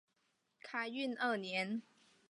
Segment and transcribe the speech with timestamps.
[0.61, 1.83] 开运二年。